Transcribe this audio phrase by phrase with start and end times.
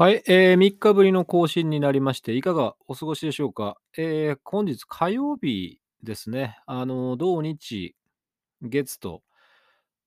[0.00, 3.78] はい、えー、3日ぶりの更新になりまして、いかがお過ごしでしょうか？
[3.96, 6.56] えー、本日火曜日ですね。
[6.66, 7.96] あの、土日、
[8.62, 9.24] 月と、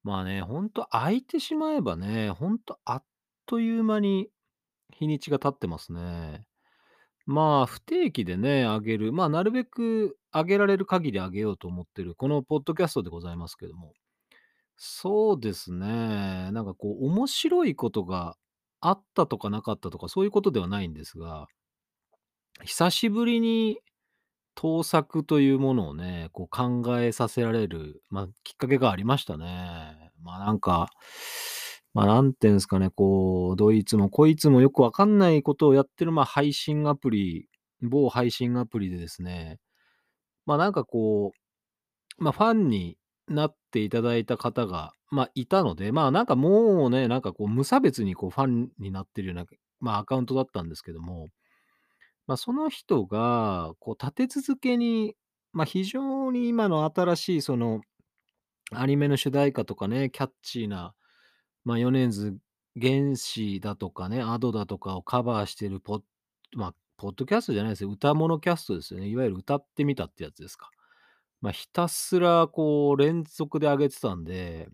[0.06, 3.04] まあね、ほんと空いてしまえばね、ほんとあっ
[3.46, 4.30] という間に
[4.94, 6.48] 日にちが経ってますね。
[7.26, 13.92] まあ、不定期でね、あげる、まあ、なるべくあげられる限りあげようと思ってる、このポッドキャストでございますけども。
[14.78, 16.50] そうですね。
[16.54, 18.38] なんかこう、面白いことが
[18.82, 21.48] あったとかなかったとか、そういうことではないんですが、
[22.64, 23.80] 久しぶりに
[24.56, 30.12] 盗作というものをね、こう考えさせられる、まあ、きっかけがありましたね。
[30.24, 30.90] まあ、なんか、
[31.94, 37.48] まあ、なんていうんですかね、こう、どいつもこいつもよくわかんないことをやってる、まあ、配信アプリ、
[37.82, 39.60] 某配信アプリでですね、
[40.46, 41.32] まあ、なんかこ
[42.20, 42.98] う、まあ、ファンに
[43.32, 49.46] なっていただいた方が、まあ、いたので、まあ、なんかもうね、なんかこう、無差別にこう、ファンになってるような、
[49.80, 51.30] まあ、アカウントだったんですけども、
[52.28, 55.16] まあ、その人が、こう、立て続けに、
[55.54, 57.82] まあ、非常に今の新しいその、
[58.74, 60.94] アニメの主題歌とかね、キャッチーな、
[61.66, 62.38] まあ、米津
[62.76, 66.02] 玄師だとかね、アドだとかをカバーしてるポッ
[66.54, 69.08] まあ、ポッドキャストじゃないですよ、歌物キャストですよね。
[69.08, 70.70] いわゆる歌ってみたってやつですか。
[71.42, 74.70] ま、ひたすらこう連続で上げてたんで、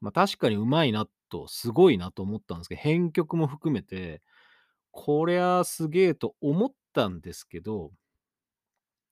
[0.00, 4.22] ま、確かに上手いなと、すごいなと思ったんですけど、編曲も含めて、
[4.92, 7.92] こりゃすげえと思ったんですけど、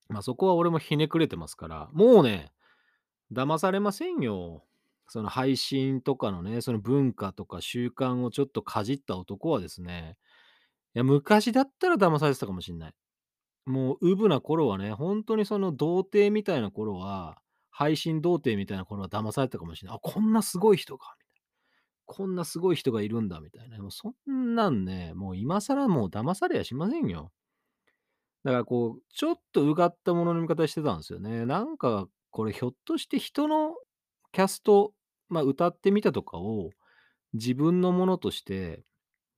[0.09, 2.53] ま、そこは俺もひねくれてますから、もうね、
[3.33, 4.65] 騙されませんよ。
[5.09, 10.17] その配信とかのね、その文化とか習慣をちょっとかじった男はですね、
[10.95, 12.95] いや、昔だったら騙されてたかもしんない。
[13.67, 17.39] もう、うぶな頃はね、ほんとにその童貞みたいな頃は、
[17.71, 19.97] 配信童貞みたいな頃は騙されたかもしれない。
[19.97, 21.47] あ、こんなすごい人が、みたいな。
[22.07, 23.79] こんなすごい人がいるんだみたいな。
[23.79, 27.33] もうそんなんね、もう今更もう騙されやしませんよ。
[28.45, 31.47] だからこう、ちょっとうがったものの見方してたんですよね。
[31.47, 33.75] なんか、これひょっとして人の
[34.33, 34.93] キャスト、
[35.29, 36.71] まあ、歌ってみたとかを
[37.33, 38.85] 自分のものとして、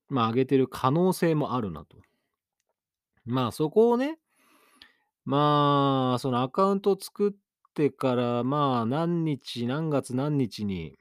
[0.09, 1.97] まあ、上げてる可能性もあるなと。
[3.29, 4.17] まあ、そこをね、
[5.25, 7.33] まあ、そのアカウントを作っ
[7.73, 10.97] てから、まあ、何日、何月何日に、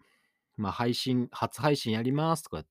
[0.57, 2.69] ま、配信初配信やりますとかって、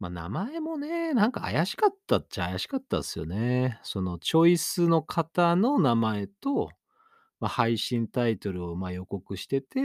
[0.00, 3.78] まあ、名前もね、なんか怪しかったっちゃ怪しかったっすよね。
[3.82, 6.70] そのチョイスの方の名前と、
[7.40, 9.80] ま、配信タイトルを、ま、予告してて、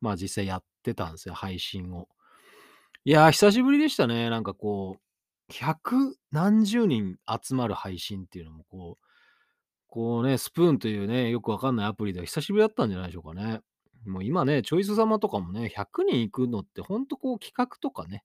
[0.00, 2.08] まあ、実際やってたんですよ、配信を。
[3.04, 4.30] いや、久しぶりでしたね。
[4.30, 5.02] なんかこう、
[5.60, 9.04] 百何十人集まる配信っていうのもこう
[9.88, 13.60] こうね、スプーンというね、よくわかんないアプリでは久しぶりだったんじゃないでしょうかね。
[14.06, 18.24] もう今ね、チョイス様とかもね、100人行くのってほんとこう企画とかね、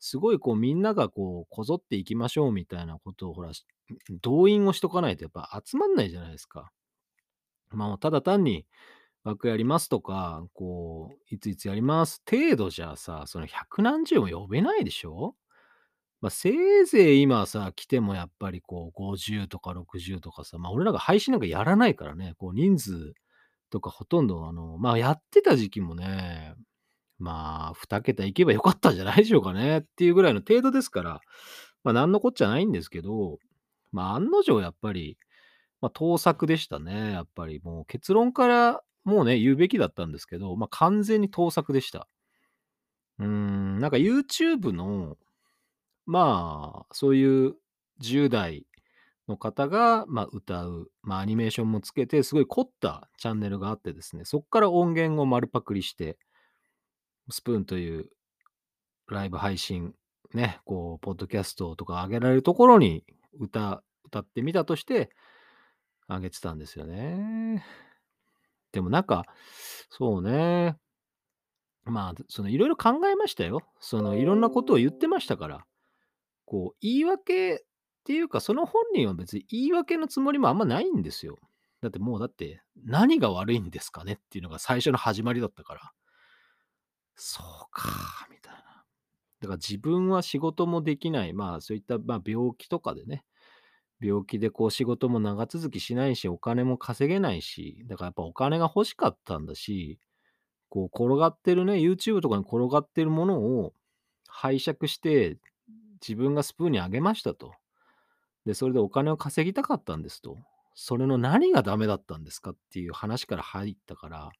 [0.00, 3.52] すごいこうみんながこうこぞっていきましょうみたいなことをほら、
[4.22, 6.72] 動員をしとかないとやっぱ集まんないじゃないですか。
[7.70, 8.66] まあ、ただ単に
[9.24, 15.36] 枠やりますとか、こう、いついつやります程度じゃさ、その百何十も呼べないでしょ？
[16.24, 23.12] まあ、せいぜい今さ、来てもやっぱりこう50とか60とかさ、まあ、俺らが配信なんかやらないからね、こう人数
[23.68, 26.54] とかほとんどあの、まあ、やってた時期もね、
[27.18, 31.20] まあ、2桁いけばよかったんじゃないでしょうかねっていうぐらいの程度ですから、
[31.82, 33.38] まあ、なんのこっちゃないんですけど、
[33.92, 35.18] まあ、案の定やっぱり、
[35.82, 42.08] まあ、盗作でしたね、やっぱりもう結論からもうね、言うべきだったんですけど、まあ、完全に盗作でした。
[43.18, 45.18] うーん、なんか YouTube の
[46.06, 47.54] まあ、そういう
[48.02, 48.66] 10代
[49.28, 56.18] の方が、まあ、歌う、まあ、アニメーションもつけて、すごい凝ったチャンネルがあってですね、そっから音源を丸パクリして、
[57.30, 58.10] スプーンという
[59.08, 59.94] ライブ配信、
[60.34, 63.04] ね、こう、ポッドキャストとか上げられるところに
[63.38, 65.10] 歌歌ってみたとして
[66.08, 67.64] 上げてたんですよね。
[68.72, 69.24] でもなんか、
[69.90, 70.76] そうね、
[71.84, 73.60] まあ、そのいろいろ考えましたよ。
[73.78, 75.64] そのいろんなことを言ってましたから。
[76.44, 77.58] こう、言い訳っ
[78.04, 81.38] ていうか、その本人は別に言い訳のつもりもあんまないんですよ。
[81.80, 85.92] だってもうだって、何が悪いんですかねっていうのが最初の始まりだったから。
[87.16, 88.58] そうか、みたいな。
[89.40, 93.24] だから自分は仕事もできない、まあそういった、まあ、病気とかでね、
[94.00, 99.98] 病気でこう仕事も長続きしないし、お金も稼げないし、だからやっぱお金が欲しかったんだし、
[100.68, 103.74] こう転がってるね、YouTube とかに転がってるものを
[104.26, 105.38] 拝借して
[106.06, 107.54] 自分がスプーンにあげましたと。
[108.44, 110.38] で、それでお金を稼ぎたかったんですと。
[110.74, 114.30] それの何がダメだったんですかっていう話から入ったから、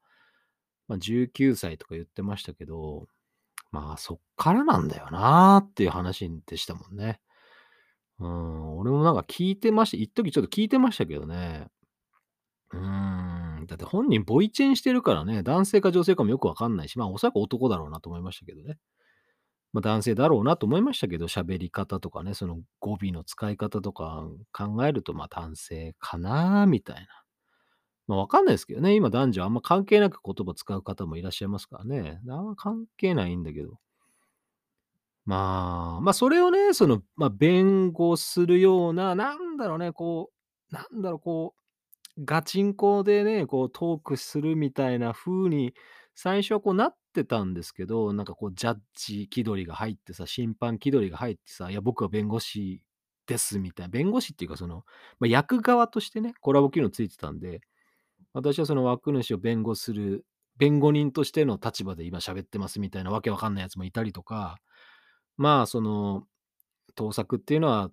[0.88, 3.06] まあ、19歳とか言ってましたけど、
[3.70, 7.20] まあそっからなんだよなーっていう話でしたもんね。
[8.20, 11.69] うん、俺もなんか聞いてました一時ちょっと聞いてましたけどね。
[12.72, 18.78] うん、だって本人ボイチェンしてるからね、男性か女性かもよくわかんないし、まあ、おそらく男だろうなと思いましたけどね。
[19.75, 27.09] ま、男性だろうなと思いましたけど、喋り方とかね、その語尾の使い方とか考えると、まあ、男性かなみたいな。
[28.09, 32.21] まあ、わかんないですけどね、今男女あんま関係なく言葉使う方もいらっしゃいますからね。
[32.29, 33.79] あんま関係ないんだけど。
[35.26, 40.31] まあ、まあ、それをね、その、ま、弁護するような、なんだろうね、こ
[40.71, 41.55] う、なんだろう、こ
[42.19, 45.75] う、ガチンコでね、こうトークするみたいな風に、
[46.14, 52.82] 最初はこうなってたんですけど、なんかこうジャッジ気取りが入ってさ、審判気取りが入ってさ、いや僕は弁護士
[53.26, 54.84] ですみたいな、弁護士っていうかその、
[55.19, 57.61] まあ、役側としてね、コラボ機能ついてたんで、
[58.32, 60.25] 私はその枠主を弁護する、
[60.56, 64.58] 弁護人としての立場で今喋ってますみたいなわけわかんないやつもいたりとか、
[65.37, 66.25] まあ、その、
[66.94, 67.90] 盗作っていうのは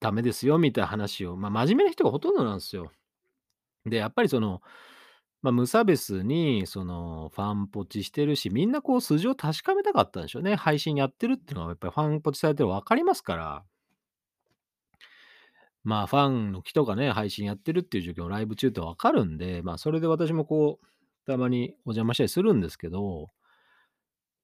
[0.00, 2.92] ダメですよみたいな話を、まあ、真面目な人がほとんどなんですよ。
[3.86, 4.60] で、やっぱりその、
[5.42, 10.54] ま、無差別にそのファンポチしてるし、みんなこう素性確かめたかったんでしょうね。
[10.54, 13.64] 配信やってるっていうのはやっぱりファンポチされてる分かりますから。
[15.84, 20.86] まあ、ファンの人がね、配信やってるっていう状況をライブ中って分かるんで、まあ、それで私もこう、
[21.26, 23.28] たまにお邪魔したりするんですけど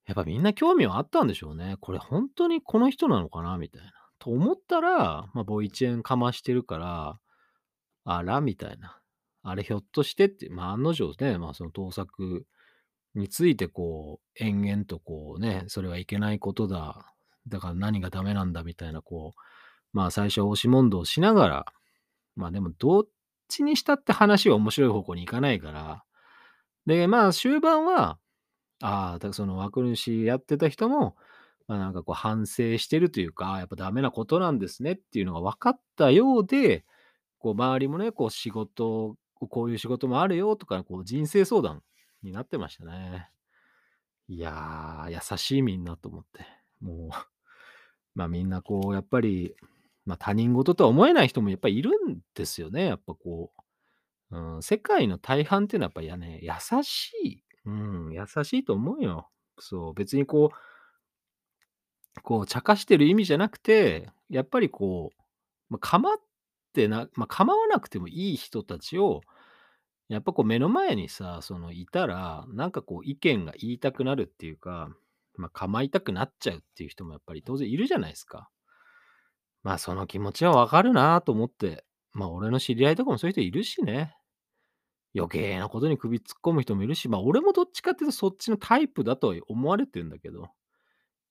[0.07, 1.77] やっぱみんな興味はあったんでしょうね。
[1.81, 3.93] これほんとにこの人なのかなみたいな。
[4.19, 7.19] と思ったら、まあ、ボイチェンかましてるから、
[8.05, 8.99] あら、みたいな。
[9.43, 12.45] あれひょっとしてって、まあ、案の定ね、まあ、その盗作
[13.15, 17.13] についてこう、延々とこうね、それはいけないことだ、
[17.49, 19.41] だから何がダメなんだみたいなこう、
[19.93, 21.67] まあ、最初は押し問答しながら、
[22.37, 23.09] まあ、でもどっ
[23.49, 26.05] ちにしたって話は面白い方向に行かないから、
[26.87, 28.19] で、まあ、終盤は
[28.81, 31.17] ああ、その枠主やってた人も、
[31.67, 36.85] まあ、なんかこう反省してるというか、やっぱダメなことなんですねっていうのが分かったようで、
[37.39, 41.83] こう周りもね、こう仕事こういう仕事もあるよとか、こう人生相談
[42.23, 43.31] になってましたね。
[44.29, 46.47] いや、優しいみんなと思って。
[46.81, 47.17] もう、
[48.15, 49.55] まあ、みんなこうやっぱり、
[50.05, 53.63] まあ、他人事とは思えない人もやっぱりいるんですよね、やっぱこう。
[54.31, 56.53] うん、世界の大半っていうのはやっぱ、いやね、優
[56.83, 57.45] しい。
[57.65, 59.31] うん、優しいと思うよ。
[59.59, 60.57] そう、別にこう
[62.23, 65.23] こう茶化してる意味じゃなくて、やっぱりこう、
[65.71, 66.17] ま、構っ
[66.79, 69.23] てなま、構わなくてもいい人たちを、
[70.09, 74.91] やっぱこう目の前にさ、そのいたら、なんかこう意見が言いたくなるっていうか、
[75.37, 78.49] ま、構いたくなっちゃうっていう人もやっぱり当然いるじゃないですか。
[79.63, 81.85] まあ、その気持ちは分かるなと思って。
[82.13, 84.17] まあ、俺の知り合いとかもそういう人いるしね。
[85.15, 90.49] 余計なことに首突っ込む人もいるし、まあ、俺もどっちかっていうとそっちのタイプだとは思われてるんだけど。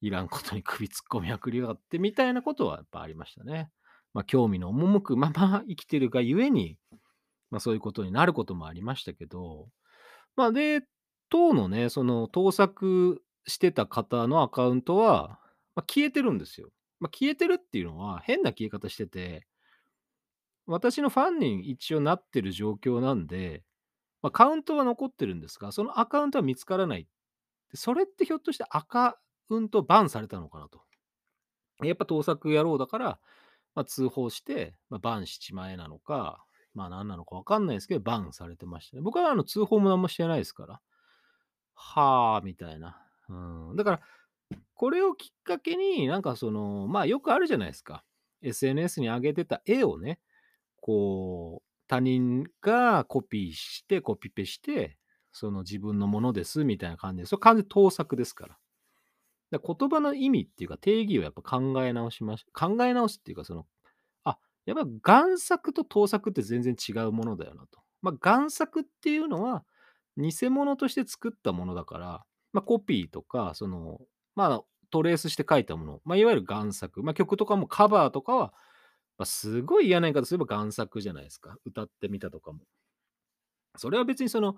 [0.01, 3.71] いらんことに首突っ込みまくりやがってみたいなことはやっぱありましたね。
[4.17, 6.79] ま、興味の赴くまま 生きてるがゆえに、
[7.51, 9.69] ま、そういうことになることもありましたけど、
[10.35, 10.83] まあ、で、
[11.29, 15.39] 当のね、その盗作してた方のアカウントは、
[15.75, 16.69] ま、消えてるんですよ。
[16.99, 19.45] ま、消えてるっていうのは変な消え方してて
[20.67, 23.63] 私のファンに一応なってる状況なんで、
[24.21, 27.07] ま、カウントは残ってるんですが、そのアカウントは見つからない。
[27.73, 29.17] それってひょっとしてアカ
[29.49, 30.81] ウントバンされたのかなと。
[31.83, 33.19] やっぱ盗作野郎だから、
[33.77, 36.43] ま、通報して、ま、バンしちまえなのか、
[36.73, 39.03] ま、なんなのか分かんないですけど、バンされてましたね。
[39.03, 40.81] 僕はあの通報も何もしてないですから。
[41.75, 42.97] はあ、みたいな。
[43.29, 43.75] うん。
[43.75, 44.01] だから、
[44.75, 48.03] これをきっかけに、なんかその、まあ、よくあるじゃないですか。
[48.43, 50.19] SNS に上げてた絵をね、
[50.81, 54.97] こう、他人がコピーして、コピペして、
[55.33, 58.57] その自分のものですみたいな感じで、それ完全盗作ですから。
[59.51, 63.65] 言葉の意味っていうか、定義をやっぱ考え直しまし考え直すっていうか、その、
[64.23, 67.79] あ、やっぱ贋作と盗作って全然違うものだよなと。
[68.01, 69.63] まあ、贋作っていうのは、
[70.17, 73.99] 偽物として作ったものだから、まあ、コピーとか、その、
[74.35, 78.53] まあ、トレースして書いたもの、まあ、いわゆる贋作、まあ、曲とかもカバーとかは、
[79.17, 81.55] まあ、すごい嫌な言い方すれば贋作じゃないですか。
[81.65, 82.59] 歌ってみたとかも。
[83.75, 84.55] それは別にその、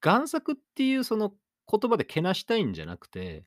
[0.00, 1.32] 贋作っていうその
[1.70, 3.44] 言葉でけなしたいんじゃなくて、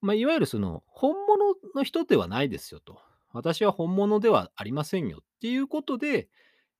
[0.00, 3.00] まあ、いわゆるその、本物の人ではないですよと。
[3.32, 6.28] 私は本物ではありませんよっていうことで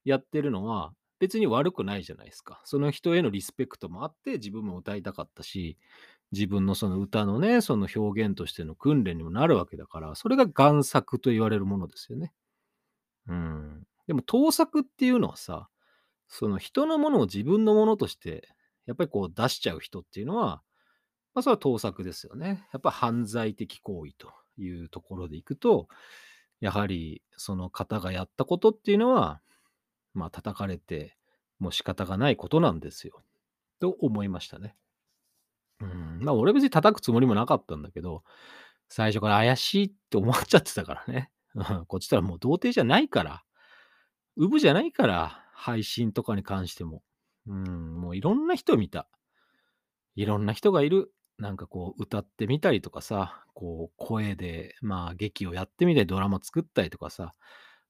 [0.05, 2.63] やってるのは、別に悪くないじゃないですか。
[2.65, 5.77] その人へのリスペクトもあって、自分も歌いたかったし、
[6.33, 12.33] 自分のその歌のね、その表現としての訓練にもなるわけだから、それが贋作と言われるものですよね。
[13.27, 13.87] うん。
[14.07, 15.69] でも盗作っていうのはさ、
[16.29, 18.49] その人のものを自分のものとして、
[18.87, 20.63] やっぱりこう出しちゃう人っていうのは、
[21.35, 22.67] まあ、それは盗作ですよね。
[22.73, 25.89] やっぱ犯罪的行為というところでいくと、
[26.61, 29.41] やはりその方がやったことっていうのは、
[30.13, 31.17] まあ叩かれて
[31.59, 33.23] もう仕方がないことなんですよ。
[33.79, 34.75] と思いましたね。
[35.81, 38.25] うん、まあ俺別に叩くつもりもなかったんだけど、
[38.89, 41.31] 最初から怪しいって思っちゃってたからね。
[41.89, 43.45] こっちとらもう童貞じゃないから、
[44.37, 47.03] ウブじゃないから、配信とかに関しても。
[47.47, 49.09] うん、もういろんな人見た。
[50.15, 51.13] いろんな人がいる。
[51.41, 57.35] なんかこう歌ってみたりとかさ、こう声で、まあ劇をやってみたり、ドラマ作ったりとかさ、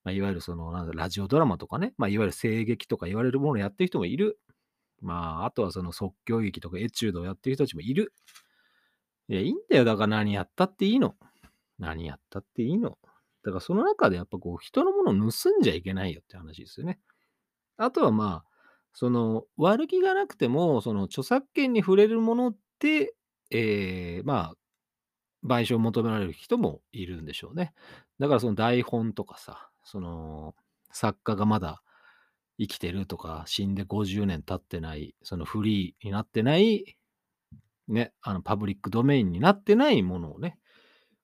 [0.04, 4.38] まあ、いわゆるその、なんだ、ラジオドラマとかね、まあいわゆる声劇とか言われるものをやってる人もいる。
[5.02, 8.12] まあ、あとはその即興劇とかエチュードをやってる人たちもいる。
[9.28, 9.84] いや、いいんだよ。
[9.84, 11.16] だから何やったっていいの。
[11.78, 12.98] 何やったっていいの。
[13.42, 17.00] だからその中でやっぱこう人のものを盗んじゃいけないよって話ですよね。
[17.78, 18.50] あとはまあ、
[18.92, 23.14] その悪気がなくても、その著作権に触れるものって、
[23.50, 24.54] えー、まあ、
[25.44, 27.72] 賠償を求められる人もいるんでしょうね。
[28.18, 30.54] だからその台本とかさ、その
[30.92, 31.82] 作家がまだ
[32.58, 36.96] 生きてるとか、死んで50年経ってない、そのフリーになってない、
[37.88, 40.58] ね、あのパブリックドメインになってないものをね、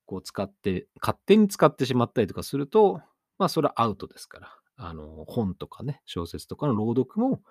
[0.06, 3.02] こう使って、勝手に使ってしまったりとかすると、
[3.38, 7.42] まあそれはアウトですから、あの本とかね、小説とかの朗読も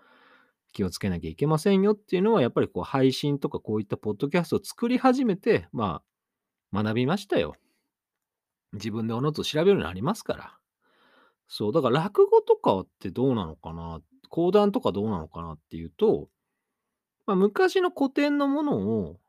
[0.75, 6.01] 気をつけなきゃいけませんよっていうのは、やっぱりこう配信とかこういったポッドキャストを作り始めて、ま
[6.73, 7.55] あ学びましたよ。
[8.73, 10.57] 自分でおのずと調べるようになりますから。
[11.47, 16.27] そう、だから落語とかってどうなのかな、講談とかどうなのかなっていうと、
[17.25, 19.19] まあ、昔の古典のものを、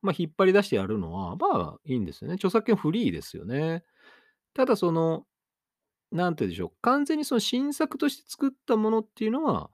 [0.00, 2.34] まあ、引っ張り出してやるのは、まあいいんですよね。
[2.34, 3.84] 著作権フリーですよね。
[4.54, 5.26] ただその、
[6.10, 9.70] なんて言うんでしょう、完全にその新作として作ったものっていうのは、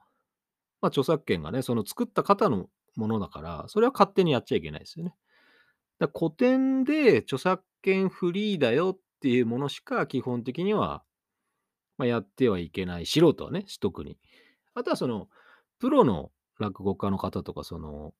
[0.83, 5.15] まあ、著作権がね、その作った方のものだから、それは勝手にやっちゃいけないですよね。
[5.97, 11.03] だ古典で著作権フリーだよっていうものしか基本的には
[11.97, 13.05] まあ、やってはいけない。
[13.05, 14.17] 素人はね、特に。
[14.73, 15.29] あとはその、
[15.79, 18.13] プロの落語家の方とか、その、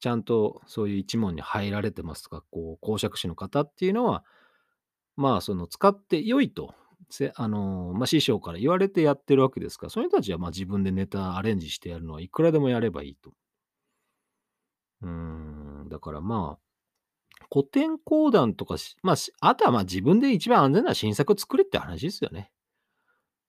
[0.00, 4.24] ちゃんとそういう一問に入られてますとか、こう、講釈師の方っていうのは、
[5.16, 6.74] まあ、その、使って良いと、
[7.10, 13.32] せあのまあ、師匠から言われてやってるわけですから、その人たちはまあ自分でネタアレンジしてやるのはいくらでもやればいいと。
[15.02, 22.50] うん、だからまあ、古典講談とかまあ、あとはまあ自分で一番安全な新作を作れって話ですよね。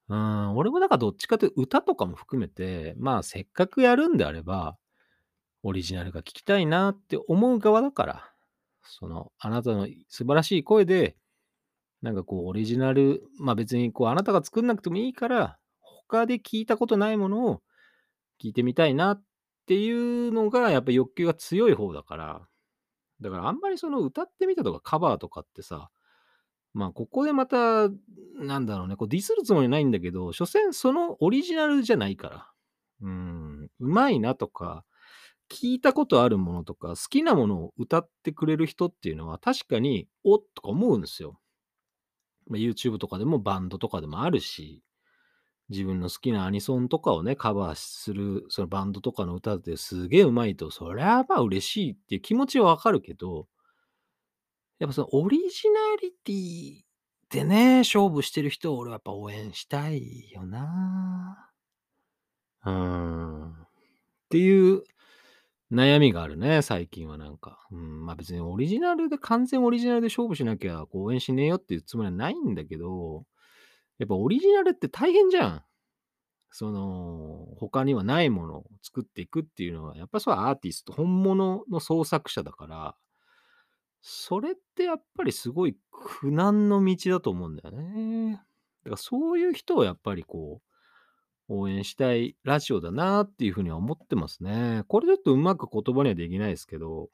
[0.08, 4.78] うん、俺もなんかどっちかというと歌とかも含めて、まあせっかくやるんであれば、
[5.64, 8.32] オリジナルが聞きたいなって思う側だから、
[8.84, 11.16] その、あなたの素晴らしい声で、
[12.06, 17.62] なんかこうオリジナル、まあ別にこうあなたが作んなくてもいいから、他で聞いたことないものを
[18.40, 19.24] 聞いてみたいなっ
[19.66, 22.48] ていうのがやっぱ欲求が強い方だから、
[23.22, 25.90] だからあんまりその歌ってみたとかカバーとかってさ、
[26.76, 27.90] まあ、ここでまた、
[28.38, 32.52] なんだろうね、こうディスるつもりないんだけど、所詮そのオリジナルじゃないから。
[33.02, 34.84] うん、うまいなとか、
[35.50, 41.40] 聞いたことあるものとか、好きなものを歌ってくれる人っていうのは確かに、おっとか思うんですよ。
[42.48, 44.84] まあ、YouTube とかでもバンドとかでもあるし、
[45.70, 53.48] 自分の好きなアニソンとかをね、カバーする、そのバンドとかの歌ですげえうまいと、そりゃまあ嬉しいっていう気持ちはわかるけど、
[54.78, 56.82] やっぱそのオリジナリティ
[57.30, 61.50] でね、勝負してる人を俺はやっぱ応援したいよな。
[62.66, 63.52] うん。
[63.52, 63.56] っ
[64.30, 64.84] ていう
[65.76, 67.68] 悩みがあるね、最近はなんか。
[67.72, 73.26] うん、まあ別にオリジナルで、完全オリジナルで勝負しなきゃ応援しねえよっていうつもりはないんだけど、
[74.00, 75.64] やっぱオリジナルって大変じゃん。
[76.52, 82.96] その、他にはないものを作っていくっていうのは、やっぱそれはアーティスト、本物の創作者だから、
[84.02, 88.34] それってやっぱりすごい苦難の道だと思うんだよね。
[88.86, 90.65] だからそういう人をやっぱりこう、
[91.48, 94.84] 応援したいラジオだなっていうふうには思ってますね。
[94.88, 97.10] これちょっとうまく言葉にはできないですけど、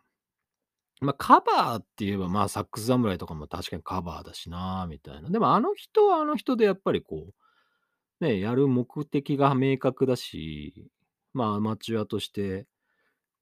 [1.02, 5.30] まあカバーって言えばまあサックス侍とかも確かにカバーだしなみたいな。
[5.30, 7.28] でもあの人はあの人でやっぱりこ
[8.22, 10.88] う、ね、やる目的が明確だし、
[11.34, 12.68] まあアマチュアとして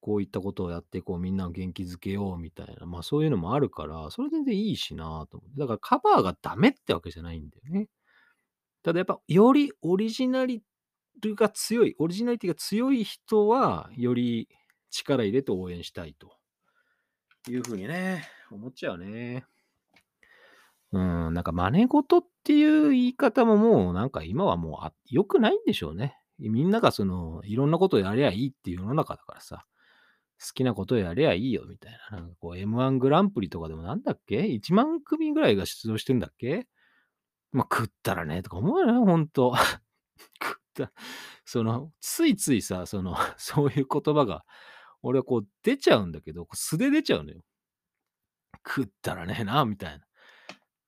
[0.01, 5.59] こういったことをやって、こうみんなを元気づけようみたいな、まあそういうのもあるから、それ全然いいしなと思って。
[5.59, 7.89] だからカバーがダメってわけじゃないんだよね。
[8.83, 10.63] ただやっぱ、よりオリジナリ
[11.19, 14.49] ティが強い、オリジナリティが強い人は、より
[14.89, 16.37] 力入れて応援したいと
[17.47, 19.45] いうふうにね、思っちゃうね。
[20.91, 26.17] うん、なんか真似事っていう言い方ももうなんか今はもう良くないんでしょうね。
[26.39, 29.65] みんながそのいろんなことやりゃいいっていう世の中だからさ。
[30.41, 32.17] 好きなことやればいいよみたいな。
[32.19, 36.65] なんかこう M1 グランプリとかでもなんだっけ ?1 万組ぐらいが出場してんだっけ？
[37.51, 39.53] ま、食ったらねとか思うよね、ほんと。
[40.41, 40.93] 食 た
[41.45, 44.45] その、ついついさ、その、 そういう言葉が、
[45.03, 47.41] 俺はこう出ちゃうんだけど、素で出ちゃうのよ。
[48.65, 49.99] 食ったらねえなみたい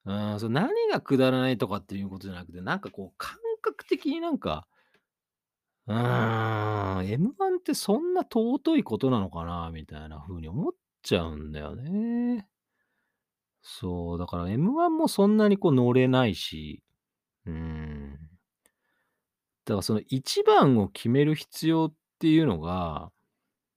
[0.05, 0.33] な。
[0.33, 4.67] うん、そ、何がくだらないとかっていうことじゃなくて、なんかこう感覚的になんか
[5.87, 12.47] うーん、M1 ってそんな尊いことなのかなみたいな風に思っちゃうんだよね。
[13.63, 16.83] そう、だから M1 もそんなにこう乗れないし、
[17.45, 17.90] うん。
[19.65, 23.11] だからその一番を決める必要っていうのが、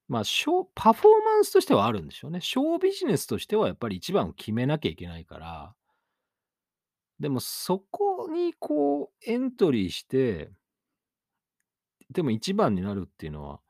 [0.09, 2.41] まあ、ショーパフォーマンスとしてはあるんでしょうね。
[2.41, 5.75] ショービジネスとしてはやっぱり一番を決めなきゃいけないから、
[7.21, 10.51] でもそこにこうエントリーして、
[12.11, 13.61] でも一番になるっていうのは、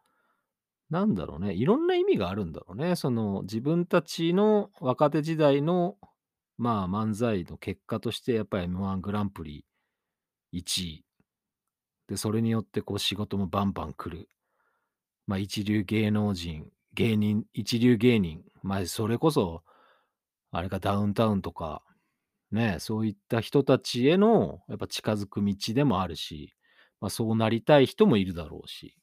[0.91, 2.97] なんだろうね、いろんな意味があるんだろうね。
[2.97, 5.97] その自分たちの若手時代の、
[6.59, 9.65] まあ、漫才の結果としてやっぱり M1 グランプリ
[10.53, 11.04] 1位。
[12.09, 14.29] で、それによってこう仕事もバンバン来る。
[15.27, 19.63] まあ、一流芸能人、芸人、一流芸人、まあ、それこそ、
[20.51, 21.83] あれかダウンタウンとか、
[22.53, 26.53] ね、そういった人たちへのやっぱ近づく道でもあるし、
[27.01, 28.97] まあ、そうなりたい人もいるだろうし。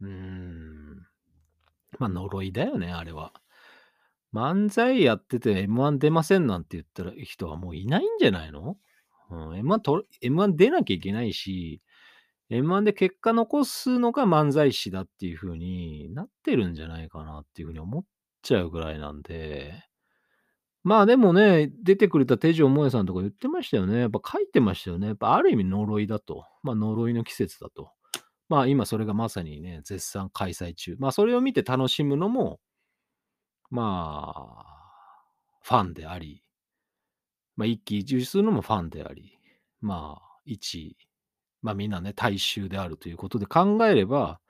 [0.00, 1.06] うーん。
[1.98, 3.32] まあ、呪いだよね、あれは。
[4.34, 8.78] 漫才やってて M1 出ませんなんて言ったら人はもういないんじゃないの？
[9.30, 11.82] うん、M1 と M1 出なきゃいけないし、
[12.52, 18.04] M1 で結果残すのが漫才師だっていう風になってるんじゃないかなっていう風に思っ
[18.42, 19.82] ちゃうぐらいなんで。
[20.84, 24.00] まあ、でもね、出てくれた手錠萌さんとか言ってましたよね。
[24.00, 25.06] やっぱ書いてましたよね。
[25.06, 26.44] やっぱある意味呪いだと。
[26.62, 27.92] まあ、呪いの季節だと。
[28.48, 30.96] まあ、今それがまさにね、絶賛開催中。
[30.98, 32.60] まあ、それを見て楽しむのも、
[33.70, 35.24] まあ、
[35.62, 36.42] ファンであり、
[37.56, 39.38] まあ、一喜一憂するのもファンであり、
[39.80, 40.96] まあ、一
[41.62, 44.40] まあ、みんなね、大衆であるということで考えれば、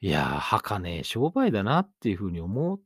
[0.00, 2.80] いやー、儚え商売だなっていう風に思っ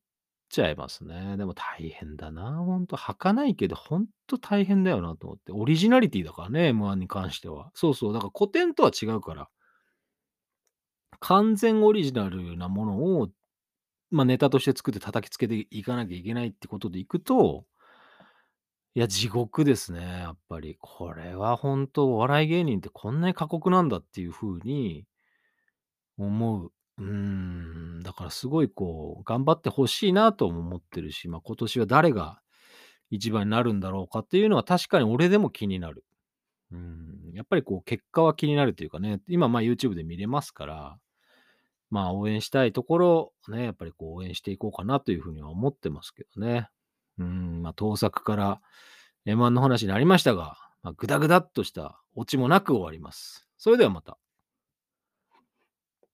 [0.48, 1.37] ちゃいますね。
[1.37, 2.96] でも大変だな、ほんと。
[2.96, 5.52] 儚いけど、ほんと大変だよなと思って。
[5.52, 7.70] オリジナリティだからね、M1 に関しては。
[7.74, 9.48] そうそう、だから古典とは違うから。
[11.20, 13.28] 完全オリジナルなものを、
[14.11, 17.64] まあ、ネタとして作って叩きつけていかなきゃいけないってことでいくと、
[18.94, 20.76] いや、地獄ですね、やっぱり。
[20.78, 25.07] これはほんとお笑い芸人ってこんなに過酷なんだっていう風に
[26.18, 26.72] 思う。
[26.98, 32.42] うーん、だからすごいこう、頑張って欲しいなとも思ってるし、まあ、今年は誰が
[33.11, 36.05] 一番になるんだろうかっていうのは確かに俺でも気になる。
[36.70, 40.98] うん、やっぱりこう結果は気になるというかね、今、まあ、YouTube で見れますから、
[41.90, 46.68] まあ、応援したいところ、ね、やっぱりこう応援していこうかなという風には思ってますけどね。
[47.18, 48.61] うん、まあ、盗作から
[49.27, 53.46] M1 の話になりましたが、まあ、グダグダっとしたオチもなく終わります。
[53.57, 54.18] それではまた。